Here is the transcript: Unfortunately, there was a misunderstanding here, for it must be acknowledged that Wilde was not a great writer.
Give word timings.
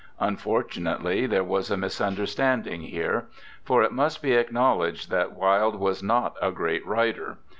Unfortunately, 0.19 1.27
there 1.27 1.43
was 1.43 1.69
a 1.69 1.77
misunderstanding 1.77 2.81
here, 2.81 3.25
for 3.63 3.83
it 3.83 3.91
must 3.91 4.19
be 4.19 4.31
acknowledged 4.31 5.11
that 5.11 5.33
Wilde 5.33 5.75
was 5.75 6.01
not 6.01 6.35
a 6.41 6.49
great 6.51 6.83
writer. 6.87 7.37